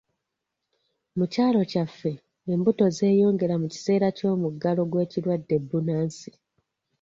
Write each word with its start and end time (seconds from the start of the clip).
Mu 1.17 1.25
kyalo 1.33 1.61
kyaffe 1.71 2.13
embuto 2.53 2.85
zeeyongera 2.97 3.55
mu 3.61 3.67
kiseera 3.73 4.07
ky'omuggalo 4.17 4.81
gw'ekirwadde 4.91 5.55
bbunansi. 5.61 6.31